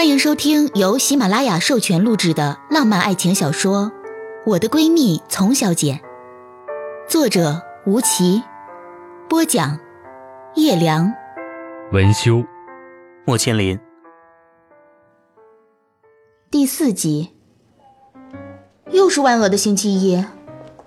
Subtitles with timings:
[0.00, 3.82] 欢迎收听由喜马拉雅授权录制的浪漫爱情小说
[4.46, 6.00] 《我的闺蜜丛小姐》，
[7.06, 8.42] 作者吴奇，
[9.28, 9.78] 播讲
[10.54, 11.12] 叶良，
[11.92, 12.42] 文修，
[13.26, 13.78] 莫千林。
[16.50, 17.32] 第四集。
[18.90, 20.24] 又是万恶的星期一，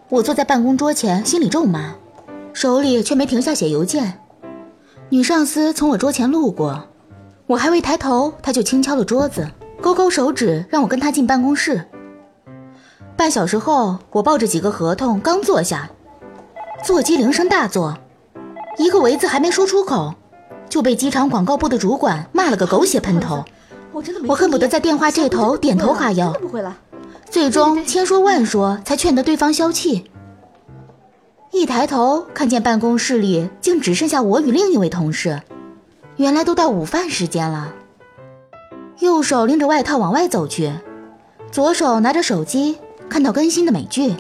[0.10, 1.94] 我坐在办公桌前，心里咒骂，
[2.52, 4.22] 手里却没停下写邮件。
[5.10, 6.90] 女上司从我桌前路过。
[7.46, 9.50] 我还未抬头，他就轻敲了桌子，
[9.82, 11.86] 勾勾手指，让我跟他进办公室。
[13.18, 15.90] 半小时后，我抱着几个合同刚坐下，
[16.86, 17.98] 座机铃声大作，
[18.78, 20.16] 一个“维”字还没说出口，
[20.70, 23.44] 就被机场广告部的主管骂了个狗血喷头。
[24.28, 26.34] 我恨不得在电话这头点头哈腰，
[27.30, 30.10] 最终千说万说才劝得对方消气。
[31.52, 35.42] 一抬头，看见办公室里竟只剩下我与另一位同事。
[36.18, 37.74] 原来都到午饭时间了。
[39.00, 40.72] 右手拎着外套往外走去，
[41.52, 42.78] 左手拿着手机，
[43.10, 44.16] 看到更新的美剧，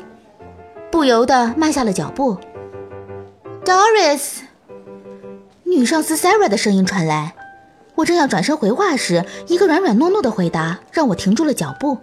[0.91, 2.37] 不由得慢下了脚步。
[3.63, 4.39] Doris，
[5.63, 7.35] 女上司 Sarah 的声音传来。
[7.95, 11.99] 我正要转身回话时，一个软软糯糯的回答让我停住了脚步。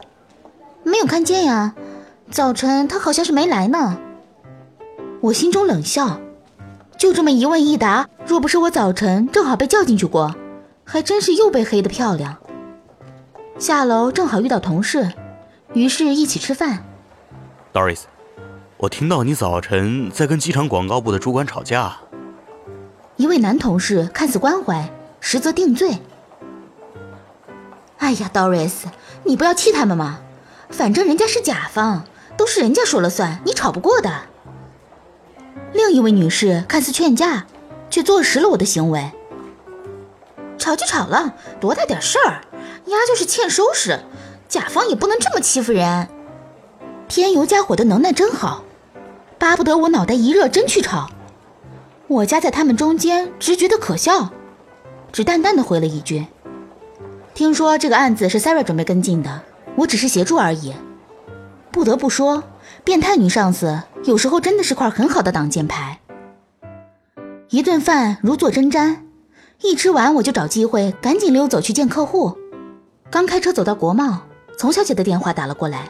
[0.84, 1.74] 没有看见呀，
[2.30, 3.98] 早晨她好像是没来呢。
[5.20, 6.20] 我心中冷笑。
[7.00, 10.36] 就这么一问一答，若不是我早晨正好被叫进去过，
[10.84, 12.36] 还真是又被黑得漂亮。
[13.58, 15.10] 下楼正好遇到同事，
[15.72, 16.84] 于是一起吃饭。
[17.72, 18.00] Doris，
[18.76, 21.96] 我听到你早晨在跟机场广告部的主管吵架。
[23.16, 26.00] 一位男同事看似关怀，实则定罪。
[27.96, 28.74] 哎呀，Doris，
[29.24, 30.18] 你不要气他们嘛，
[30.68, 32.02] 反正人家是甲方，
[32.36, 34.10] 都是人家说了算，你吵不过的。
[35.72, 37.46] 另一位女士看似劝架，
[37.88, 39.10] 却坐实了我的行为。
[40.58, 42.42] 吵就吵了，多大点事儿？
[42.86, 44.00] 丫就是欠收拾，
[44.48, 46.08] 甲方也不能这么欺负人。
[47.08, 48.64] 添油加火的能耐真好，
[49.38, 51.08] 巴不得我脑袋一热真去吵。
[52.08, 54.30] 我夹在他们中间，直觉得可笑，
[55.12, 56.26] 只淡淡的回了一句
[57.32, 59.42] ：“听说这个案子是 Sarah 准备跟进的，
[59.76, 60.74] 我只是协助而已。”
[61.70, 62.42] 不得不说。
[62.84, 65.98] 变态女上司有时候真的是块很好的挡箭牌。
[67.50, 68.96] 一顿饭如坐针毡，
[69.60, 72.36] 一吃完我就找机会赶紧溜走去见客户。
[73.10, 74.22] 刚开车走到国贸，
[74.56, 75.88] 丛小姐的电话打了过来。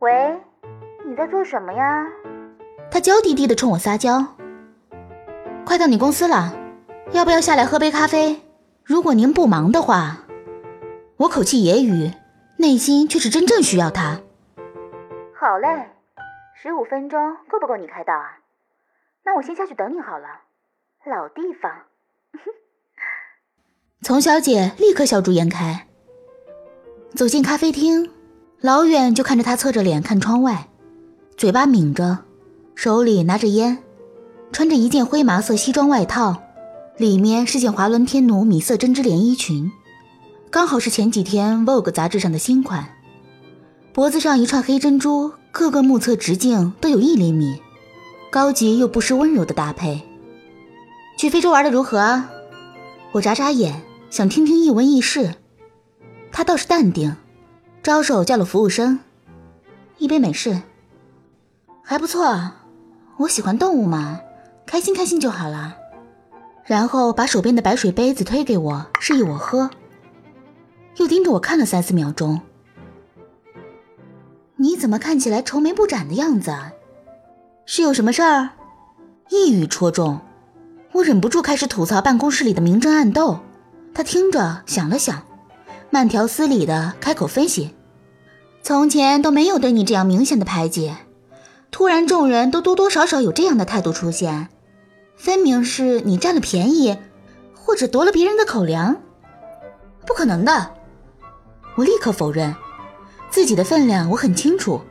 [0.00, 0.10] 喂，
[1.08, 2.06] 你在做什么呀？
[2.90, 4.26] 她娇滴滴的冲我撒娇。
[5.64, 6.54] 快到你公司了，
[7.12, 8.40] 要不要下来喝杯咖啡？
[8.84, 10.18] 如果您不忙的话，
[11.16, 12.12] 我口气揶揄，
[12.58, 14.20] 内心却是真正需要他。
[15.42, 15.90] 好嘞，
[16.54, 17.18] 十五分钟
[17.50, 18.38] 够不够你开道啊？
[19.24, 20.28] 那我先下去等你好了。
[21.04, 21.68] 老地方。
[24.02, 25.88] 丛小姐立刻笑逐颜开，
[27.16, 28.08] 走进咖啡厅，
[28.60, 30.68] 老远就看着她侧着脸看窗外，
[31.36, 32.18] 嘴巴抿着，
[32.76, 33.82] 手里拿着烟，
[34.52, 36.40] 穿着一件灰麻色西装外套，
[36.96, 39.72] 里面是件华伦天奴米色针织连衣裙，
[40.52, 43.01] 刚好是前几天 Vogue 杂志上的新款。
[43.92, 47.60] 脖子上一串黑珍珠，各个目测直径都有一厘米，
[48.30, 50.00] 高级又不失温柔的搭配。
[51.18, 52.30] 去非洲玩的如何啊？
[53.12, 55.34] 我眨眨眼，想听听一闻一试。
[56.32, 57.14] 他倒是淡定，
[57.82, 58.98] 招手叫了服务生，
[59.98, 60.62] 一杯美式。
[61.82, 62.52] 还不错，
[63.18, 64.20] 我喜欢动物嘛，
[64.64, 65.76] 开心开心就好了。
[66.64, 69.68] 然后把手边的白水杯子推给我，示意我喝，
[70.96, 72.40] 又盯着我看了三四秒钟。
[74.62, 76.54] 你怎么看起来愁眉不展的样子？
[77.66, 78.50] 是有什么事儿？
[79.28, 80.20] 一语戳中，
[80.92, 83.40] 我忍不住开始吐槽办公室里的明争暗斗。
[83.92, 85.20] 他听着想了想，
[85.90, 87.74] 慢条斯理的开口分析：
[88.62, 90.94] 从前都没有对你这样明显的排挤，
[91.72, 94.46] 突然众人都多多少少有这样的态度出现，
[95.16, 96.96] 分明是你占了便宜，
[97.56, 98.96] 或者夺了别人的口粮。
[100.06, 100.70] 不可能的，
[101.74, 102.54] 我立刻否认。
[103.32, 104.82] 自己的分量我很清楚，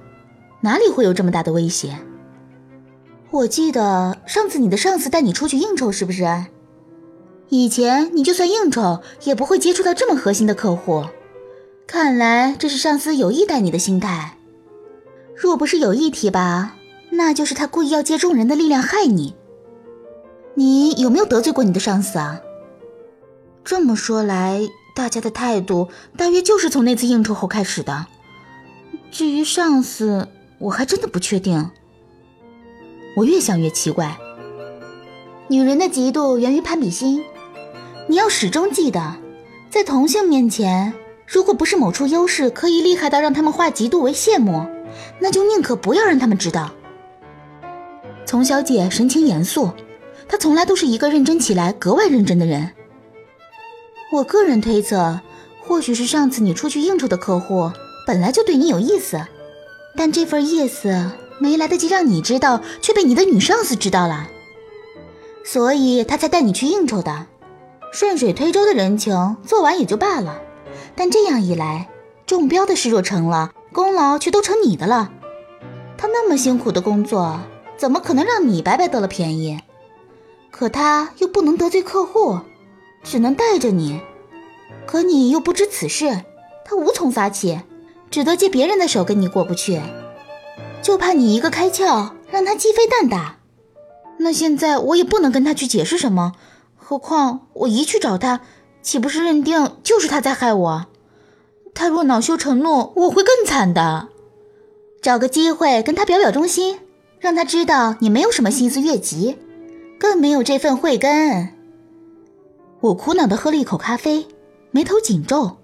[0.62, 1.96] 哪里会有这么大的威胁？
[3.30, 6.26] 我记得上次你的上司带你出去应酬，是不是？
[7.50, 11.06] 以前你就算应酬，也不会接触到这么核心的客户。
[11.86, 14.38] 看来这是上司有意带你的心态。
[15.36, 16.76] 若不是有意提拔，
[17.12, 19.36] 那就是他故意要借众人的力量害你。
[20.56, 22.42] 你有没有得罪过你的上司啊？
[23.64, 28.08] 这么说来，大家的态度大约就是从那次应酬后开始的。
[29.12, 31.70] 至于上司，我还真的不确定。
[33.18, 34.18] 我越想越奇怪。
[35.50, 37.22] 女人的嫉妒源于攀比心，
[38.08, 39.18] 你要始终记得，
[39.70, 40.94] 在同性面前，
[41.28, 44.66] 如果不是某处优势可以厉害到让他们化嫉妒为羡慕，
[45.20, 46.72] 那就宁可不要让他们知道。
[48.26, 49.72] 丛小姐神情严肃，
[50.30, 52.72] 她从来都是一个认真起来格外认真的人。
[54.14, 55.20] 我个人推测，
[55.60, 57.70] 或许是上次你出去应酬的客户
[58.06, 59.26] 本来就对你有意思，
[59.96, 64.28] 但这份意思没来得及让你知道，却被你的女上司知道了，
[65.44, 67.28] 所以他才带你去应酬的。
[67.92, 70.42] 顺水推舟的人情做完也就罢了，
[70.96, 71.90] 但这样一来，
[72.26, 75.12] 中标的事若成了，功劳却都成你的了。
[75.98, 77.40] 他那么辛苦的工作，
[77.78, 79.60] 怎么可能让你白白得了便宜？
[80.50, 82.40] 可他又不能得罪客户，
[83.04, 84.02] 只能带着你。
[84.86, 86.24] 可你又不知此事，
[86.64, 87.60] 他无从发气，
[88.12, 89.82] 只得借别人的手跟你过不去，
[90.84, 93.38] 就怕你一个开窍，让他鸡飞蛋打。
[94.20, 96.34] 那现在我也不能跟他去解释什么。
[96.76, 98.42] 何况我一去找他，
[98.82, 100.86] 岂不是认定就是他在害我？
[101.74, 104.10] 他若恼羞成怒，我会更惨的。
[105.02, 106.80] 找个机会跟他表表忠心，
[107.18, 109.38] 让他知道你没有什么心思越级，
[109.98, 111.56] 更没有这份慧根。
[112.82, 114.28] 我苦恼地喝了一口咖啡，
[114.72, 115.58] 眉头紧皱。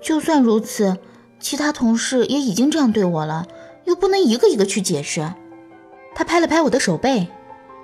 [0.00, 0.96] 就算如此，
[1.42, 3.46] 其他同事也已经这样对我了，
[3.84, 5.34] 又不能一个一个去解释。
[6.14, 7.28] 他拍了拍我的手背。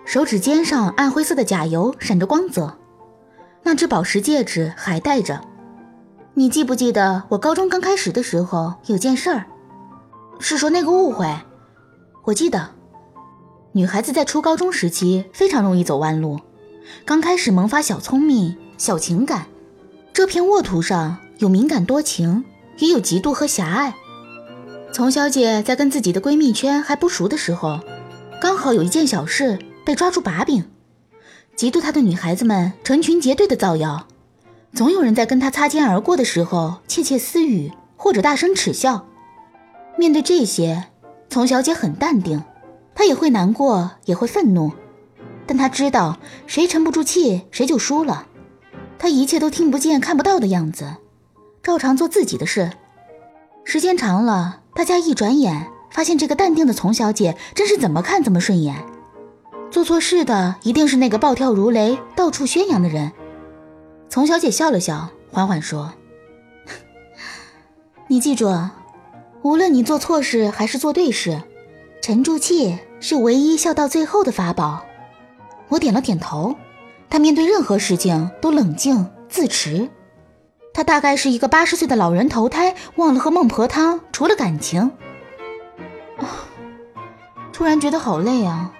[0.06, 2.78] 手指尖上暗灰色的甲油闪着光泽，
[3.62, 5.42] 那只宝石戒指还戴着。
[6.32, 9.44] 你记不记得我高中刚开始的时候有件事儿？
[10.38, 11.26] 是说那个误会？
[12.24, 12.70] 我记得，
[13.72, 16.40] 女孩子在初高中时期非常容易走弯路，
[17.04, 19.44] 刚开始萌发小聪明、小情感。
[20.14, 22.46] 这片沃土上有敏感多情，
[22.78, 23.94] 也有嫉妒和狭隘。
[24.92, 27.80] 丛小姐在跟自己的闺蜜圈还不熟的时候，
[28.40, 29.58] 刚好有一件小事。
[29.84, 30.64] 被抓住把柄，
[31.56, 34.06] 嫉妒她的女孩子们成群结队的造谣，
[34.74, 39.06] 总有人在跟她擦肩而过的时候窃窃私语或者大声耻笑。
[39.96, 40.88] 面对这些，
[41.30, 42.44] 丛小姐很淡定，
[42.94, 44.70] 她也会难过，也会愤怒，
[45.46, 48.26] 但她知道谁沉不住气，谁就输了。
[48.98, 50.96] 她一切都听不见、看不到的样子，
[51.68, 52.70] 照常做自己的事。
[53.62, 58.82] 时间长了，大家一转眼发现这个淡定的丛小姐真是怎么看怎么顺眼。
[59.70, 63.12] 做错事的一定是那个暴跳如雷、到处宣扬的人。
[64.08, 65.92] 丛小姐笑了笑，缓缓说
[68.08, 68.50] ：“你记住，
[69.42, 71.42] 无论你做错事还是做对事，
[72.00, 74.86] 沉住气是唯一笑到最后的法宝。”
[75.68, 76.56] 我点了点头。
[77.10, 79.90] 他面对任何事情都冷静自持。
[80.78, 84.92] 他大概是一个八十岁的老人投胎，忘了喝孟婆汤，除了感情。
[87.52, 88.72] 突然觉得好累啊。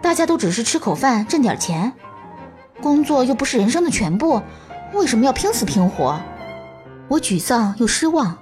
[0.00, 1.92] 大家都只是吃口饭挣点钱，
[2.80, 4.40] 工作又不是人生的全部，
[4.94, 6.18] 为什么要拼死拼活？
[7.08, 8.38] 我沮丧又失望，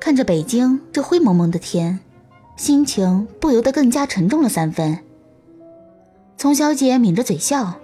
[0.00, 2.00] 看着北京这灰蒙蒙的天，
[2.56, 5.00] 心情不由得更加沉重了三分。
[6.38, 7.74] 丛小姐抿着嘴笑，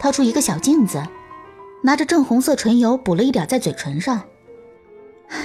[0.00, 1.00] 掏出一个小镜子，
[1.82, 4.22] 拿着正红色唇油补了一点在嘴唇上。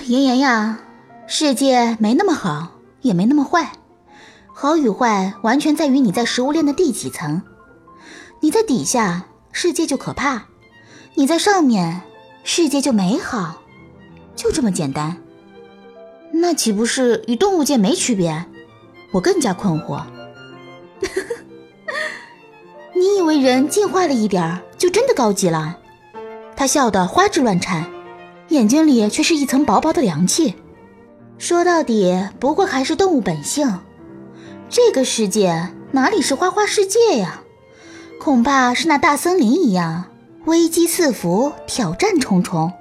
[0.08, 0.80] 妍妍呀，
[1.28, 3.72] 世界没那么好，也没那么坏。
[4.54, 7.42] 好与坏完全在于你在食物链的第几层。
[8.42, 10.48] 你在底下，世界就可怕；
[11.16, 12.02] 你在上面，
[12.44, 13.62] 世界就美好。
[14.36, 15.18] 就这么简单。
[16.32, 18.46] 那岂不是与动物界没区别？
[19.12, 20.04] 我更加困惑。
[22.94, 25.80] 你以为人进化了一点就真的高级了？
[26.56, 27.86] 他笑得花枝乱颤，
[28.50, 30.56] 眼睛里却是一层薄薄的凉气。
[31.38, 33.80] 说到底，不过还是动物本性。
[34.70, 37.42] 这个世界哪里是花花世界呀？
[38.20, 40.06] 恐怕是那大森林一样，
[40.46, 42.72] 危机四伏，挑战重重，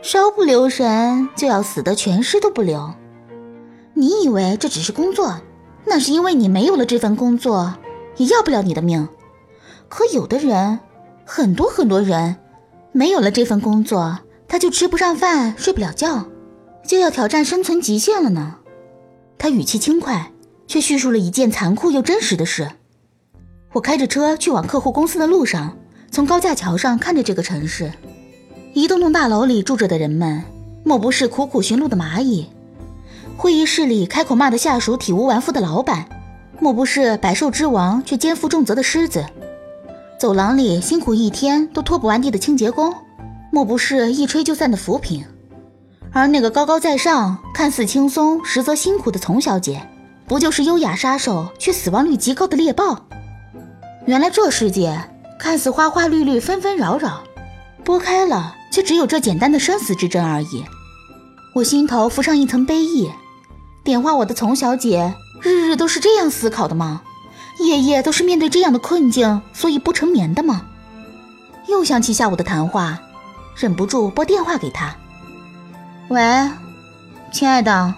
[0.00, 2.94] 稍不留神就要死得全尸都不留。
[3.94, 5.40] 你以为这只是工作？
[5.84, 7.74] 那是因为你没有了这份工作，
[8.16, 9.08] 也要不了你的命。
[9.88, 10.78] 可有的人，
[11.24, 12.36] 很多很多人，
[12.98, 16.26] 没有了这份工作，他就吃不上饭，睡不了觉，
[16.84, 18.56] 就要挑战生存极限了呢。
[19.38, 20.32] 他语气轻快。
[20.66, 22.70] 却叙述了一件残酷又真实的事。
[23.72, 25.74] 我开着车去往客户公司的路上，
[26.10, 27.90] 从高架桥上看着这个城市，
[28.74, 30.44] 一栋栋大楼里住着的人们，
[30.84, 32.44] 莫不是苦苦寻路的蚂蚁；
[33.38, 36.06] 会议室里开口骂的下属体无完肤的老板，
[36.60, 39.22] 莫不是百兽之王却肩负重责的狮子；
[40.18, 42.92] 走廊里辛苦一天都拖不完地的清洁工，
[43.52, 45.22] 莫不是一吹就散的浮萍；
[46.12, 49.88] 而那个高高在上、看似轻松实则辛苦的丛小姐。
[50.26, 53.06] 不就是优雅杀手，却死亡率极高的猎豹？
[54.06, 55.00] 原来这世界
[55.38, 57.22] 看似花花绿绿、纷纷扰扰，
[57.84, 60.64] 拨开了却只有这简单的生死之争而已。
[61.54, 63.08] 我心头浮上一层悲意，
[63.84, 67.02] 点化我的丛小姐，日日都是这样思考的吗？
[67.58, 70.66] 夜夜都是面对这样的困境，所以不成眠的吗？
[71.66, 72.98] 又想起下午的谈话，
[73.56, 74.94] 忍不住拨电话给他。
[76.08, 76.50] 喂，
[77.30, 77.94] 亲爱的，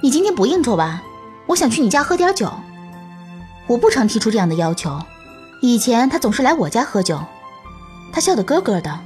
[0.00, 1.02] 你今天不应酬吧？
[1.46, 2.50] 我想去你家喝点酒。
[3.66, 4.98] 我不常提出这样的要求，
[5.60, 7.20] 以前他总是来我家喝酒。
[8.12, 8.98] 他笑得咯咯的，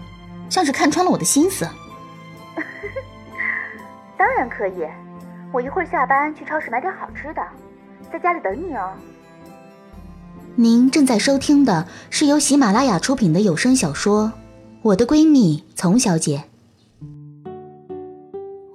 [0.49, 1.69] 像是看穿了我的心思。
[4.17, 4.87] 当然可以，
[5.51, 7.43] 我一会儿下班去超市买点好吃的，
[8.13, 8.93] 在家里等你哦。
[10.57, 14.27] 您正在收听的是由喜马拉雅出品的有声小说
[14.83, 16.45] 《我的闺蜜丛小姐》。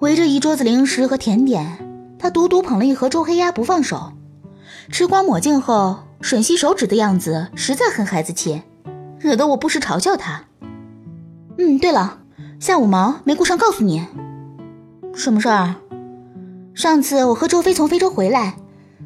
[0.02, 1.80] 围着一桌子零食和甜点，
[2.20, 4.12] 她独独捧了一盒周黑鸭不放手，
[4.92, 8.62] 吃光抹净后吮吸手指的样子实在很孩子气，
[9.18, 10.44] 惹得我不时嘲笑她。
[11.58, 12.20] 嗯，对了，
[12.60, 14.06] 下午忙没顾上告诉你，
[15.14, 15.76] 什么事儿？
[16.74, 18.58] 上次我和周飞从非洲回来。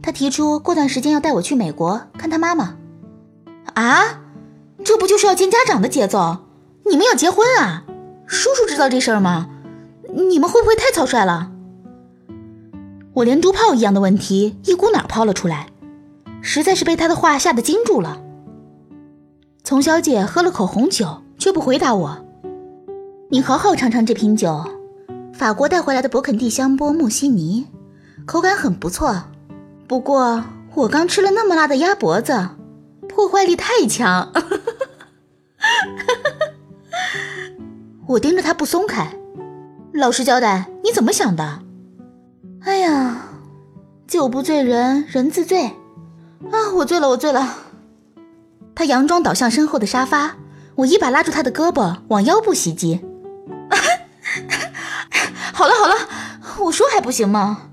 [0.02, 2.76] 他提出过段时间要带我去美国看他妈妈，
[3.74, 4.22] 啊，
[4.84, 6.40] 这不就是要见家长的节奏？
[6.86, 7.86] 你们要结婚啊？
[8.26, 9.50] 叔叔知道这事儿吗？
[10.14, 11.52] 你们会不会太草率了？
[13.14, 15.68] 我连珠炮一样的问题一股脑抛了出来，
[16.42, 18.22] 实在是被他的话吓得惊住了。
[19.64, 22.26] 丛小姐喝了口红酒，却不回答我。
[23.30, 24.66] 你好好尝尝这瓶酒，
[25.34, 27.68] 法国带回来的勃肯第香波穆西尼，
[28.26, 29.24] 口感很不错。
[29.94, 32.50] 不过我刚吃了那么辣的鸭脖子，
[33.08, 34.34] 破坏力太强。
[38.08, 39.16] 我盯着他不松开，
[39.94, 41.60] 老实交代，你怎么想的？
[42.62, 43.18] 哎呀，
[44.08, 46.74] 酒不醉人人自醉啊！
[46.78, 47.58] 我醉了，我醉了。
[48.74, 50.38] 他佯装倒向身后的沙发，
[50.74, 53.00] 我一把拉住他的胳膊，往腰部袭击。
[55.54, 55.94] 好了好了，
[56.62, 57.68] 我说还不行吗？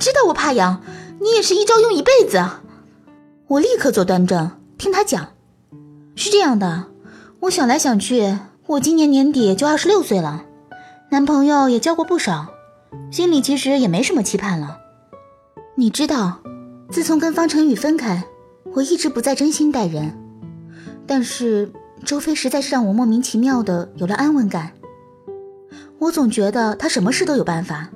[0.00, 0.80] 知道我怕痒。
[1.20, 2.62] 你也是一招用一辈子啊。
[3.46, 5.28] 我立刻坐端正，听他讲。
[6.16, 6.86] 是这样的，
[7.40, 10.44] 我想来想去，我今年年底就二十六岁了，
[11.10, 12.46] 男朋友也交过不少，
[13.10, 14.78] 心里其实也没什么期盼了。
[15.76, 16.38] 你知道，
[16.90, 18.24] 自从跟方晨宇分开，
[18.74, 20.16] 我一直不再真心待人。
[21.06, 21.70] 但是
[22.04, 24.72] 周飞实在是让我莫名其妙的有了安稳感。
[25.98, 27.90] 我总觉得他什么事都有办法。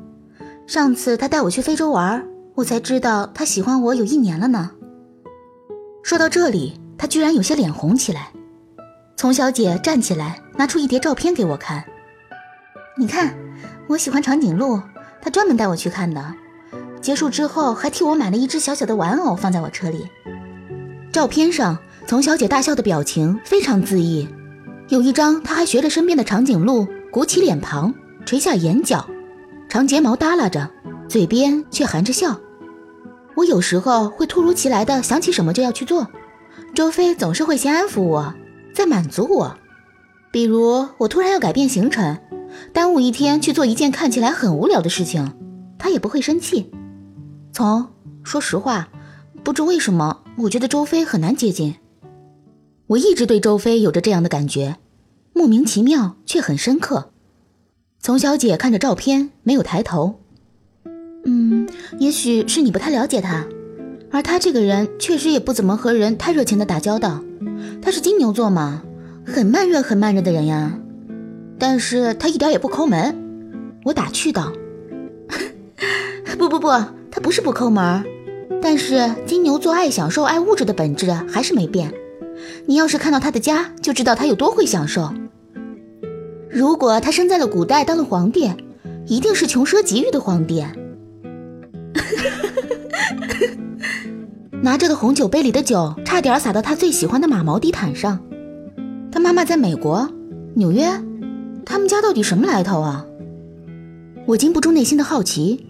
[0.66, 2.26] 上次他带我去非洲玩。
[2.56, 4.70] 我才知道他喜欢我有一年了呢。
[6.04, 8.28] 说到这里，他居然有些脸红起来。
[9.16, 11.82] 丛小姐站起来，拿出一叠照片给我看。
[12.96, 13.34] 你看，
[13.88, 14.80] 我喜欢长颈鹿，
[15.20, 16.34] 他专门带我去看的。
[17.00, 20.06] 结束之后，还替我买了一只小小的玩偶放在我车里。
[21.10, 24.28] 照片上，丛小姐大笑的表情非常恣意。
[24.88, 27.92] 有一张，她还学着身边的长颈鹿，鼓起脸庞，
[28.24, 29.04] 垂下眼角，
[29.68, 30.70] 长睫毛耷拉着，
[31.08, 32.40] 嘴边却含着笑。
[33.36, 36.08] 我有时候会突如其来的想起什么就要去做，
[36.74, 38.34] 周飞总是会先安抚我，
[38.74, 39.56] 再满足我。
[40.30, 42.18] 比如我突然要改变行程，
[42.72, 45.32] 耽误一天去做一件看起来很无聊的事情，
[45.78, 46.70] 他也不会生气。
[47.52, 47.88] 从
[48.22, 48.88] 说实话，
[49.42, 51.76] 不知为什么，我觉得周飞很难接近。
[52.88, 54.76] 我一直对周飞有着这样的感觉，
[55.32, 57.10] 莫名其妙却很深刻。
[58.00, 60.20] 丛小姐看着照片，没有抬头。
[61.98, 63.46] 也许是你不太了解他，
[64.10, 67.22] 而他这个人确实也不怎么和人太热情的打交道。
[67.80, 68.82] 他是金牛座嘛，
[69.24, 70.78] 很慢热、很慢热的人呀。
[71.58, 73.16] 但是他一点也不抠门。
[73.84, 74.52] 我打趣道
[76.38, 76.68] ：“不不不，
[77.10, 78.04] 他不是不抠门，
[78.60, 81.92] 但是金牛座爱享受、爱物质的本质还是没变。
[82.66, 85.12] 你要是看到他的家，就知道他有多会享受。
[86.50, 88.50] 如果他生在了古代，当了皇帝，
[89.06, 90.64] 一定是穷奢极欲的皇帝。”
[94.64, 98.18] 拿着的红酒杯里的酒差点洒到他最喜欢的马毛地毯上。
[99.12, 100.08] 他妈妈在美国，
[100.54, 100.88] 纽约，
[101.66, 103.04] 他们家到底什么来头啊？
[104.24, 105.66] 我禁不住内心的好奇，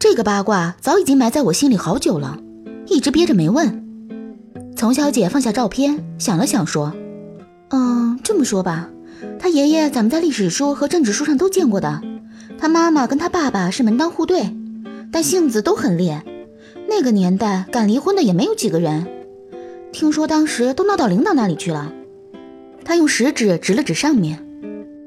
[0.00, 2.40] 这个八卦早已经埋在我心里好久了，
[2.88, 3.84] 一直憋着没问。
[4.74, 6.92] 丛小姐放下照片，想了想说
[7.70, 8.90] ：“嗯，这么说吧，
[9.38, 12.02] 他爷爷咱们在历史书和政治书上都见过的，
[12.58, 14.56] 他妈妈跟他爸爸是门当户对。”
[15.12, 16.24] 但性子都很烈，
[16.94, 19.06] 那个年代敢离婚的也没有几个人。
[19.92, 21.90] 听说当时都闹到领导那里去了。
[22.84, 24.46] 他用食指指了指上面。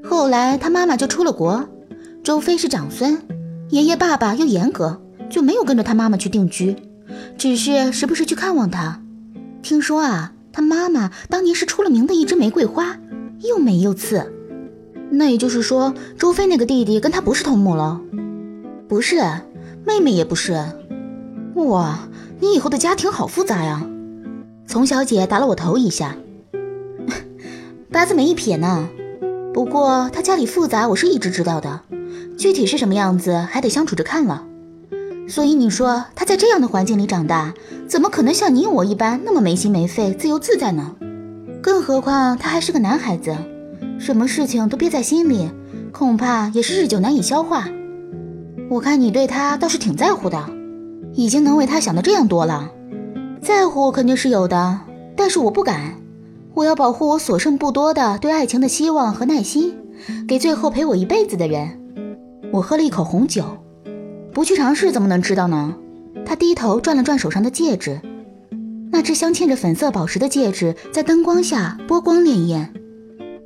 [0.02, 1.68] 后来他妈妈就出了国，
[2.24, 3.22] 周飞是长孙，
[3.70, 5.00] 爷爷爸爸又严格，
[5.30, 6.74] 就没有跟着他妈妈去定居，
[7.38, 9.00] 只是时不时去看望他。
[9.62, 12.98] 听说啊，他妈妈当年是出了名的一枝玫瑰花，
[13.42, 14.32] 又美又刺。
[15.10, 18.00] 那也就是说，周飞那个弟弟跟他不是同母了？
[18.88, 19.20] 不是，
[19.86, 20.60] 妹妹也不是。
[21.56, 22.00] 哇，
[22.38, 23.82] 你以后的家庭好复杂呀！
[24.66, 26.14] 丛小姐打了我头一下，
[27.90, 28.88] 八字没一撇呢。
[29.54, 31.80] 不过她家里复杂，我是一直知道的，
[32.36, 34.44] 具体是什么样子还得相处着看了。
[35.28, 37.54] 所以你说她在这样的环境里长大，
[37.88, 40.94] 怎么可能像你我一般那么没心没肺、自由自在呢？
[41.62, 43.34] 更何况他还是个男孩子，
[43.98, 45.50] 什么事情都憋在心里，
[45.90, 47.66] 恐怕也是日久难以消化。
[48.68, 50.50] 我看你对他倒是挺在乎的，
[51.16, 52.70] 已经能为他想的这样多了。
[53.42, 54.80] 在乎肯定是有的，
[55.16, 55.94] 但是我不敢。
[56.54, 59.74] 我要保护我所剩不多的对爱情的希望和耐心，
[60.28, 61.80] 给最后陪我一辈子的人。
[62.52, 63.44] 我喝了一口红酒，
[64.32, 65.74] 不去尝试怎么能知道呢？
[66.24, 68.00] 他低头转了转手上的戒指。
[68.90, 72.66] 那只镶嵌着粉色宝石的戒指在灯光下波光潋滟，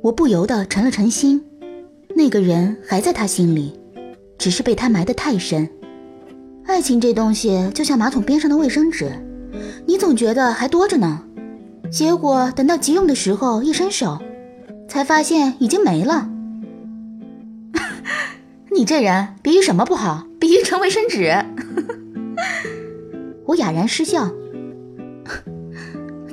[0.01, 1.43] 我不由得沉了沉心。
[2.15, 3.77] 那个人还在他心里，
[4.37, 5.69] 只是被他埋得太深。
[6.65, 9.11] 爱情这东西就像马桶边上的卫生纸，
[9.85, 11.23] 你总觉得还多着呢，
[11.91, 14.19] 结果等到急用的时候一伸手，
[14.87, 16.29] 才发现已经没了。
[18.73, 20.25] 你这人比喻什么不好？
[20.39, 21.33] 比喻成卫生纸。
[23.45, 24.31] 我哑然失笑。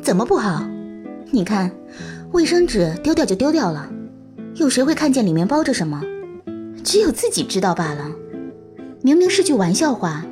[0.03, 0.65] 怎么不好？
[1.31, 1.71] 你看，
[2.33, 3.91] 卫生纸丢掉就丢掉了，
[4.55, 6.01] 有谁会看见里面包着什么？
[6.85, 8.11] 只有自己知道罢了。
[9.03, 10.25] 明明是句玩笑话，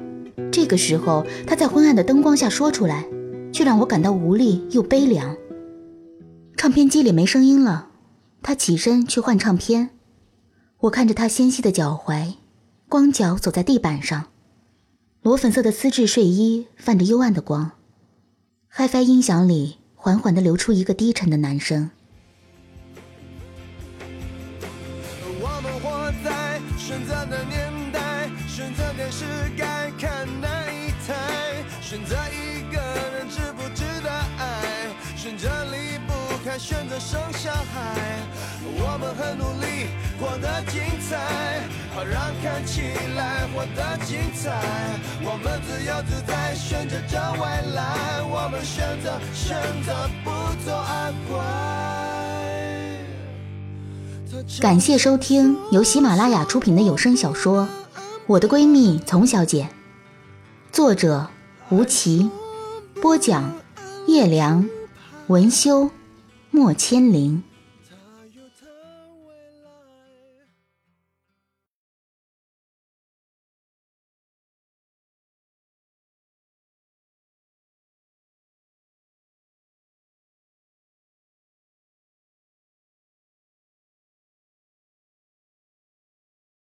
[0.51, 3.07] 这个时候他在昏暗的灯光下说出来，
[3.53, 5.37] 却让我感到无力又悲凉。
[6.57, 7.89] 唱片机里没声音了，
[8.43, 9.91] 他起身去换唱片。
[10.81, 12.35] 我看着他纤细的脚踝，
[12.89, 14.27] 光脚走在地板上，
[15.23, 17.73] 裸粉色的丝质睡衣泛着幽暗的光。
[18.75, 21.91] HiFi 音响里缓缓地流出一个低沉的男声。
[25.41, 26.61] 我们活在
[27.27, 27.66] 的年，
[28.97, 29.27] 电视
[29.59, 31.13] 该看哪一台，
[31.83, 32.81] 选择一个
[33.13, 37.95] 人值不值得爱，选择离不开，选择生小孩。
[38.65, 41.61] 我们很努力活得精彩，
[41.95, 44.51] 好让看起来活得精彩。
[45.23, 47.41] 我们自由自在选择着未
[47.75, 50.31] 来，我们选择选择不
[50.65, 51.37] 做阿怪。
[54.61, 57.65] 感谢收听由喜马拉雅出品的有声小说
[58.29, 59.69] 《我的闺蜜丛小姐》，
[60.75, 61.29] 作者
[61.69, 62.29] 吴奇，
[63.01, 63.53] 播讲
[64.09, 64.69] 叶良，
[65.29, 65.91] 文修，
[66.51, 67.45] 莫千灵。